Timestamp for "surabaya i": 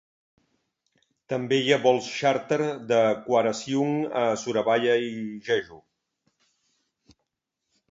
4.47-5.15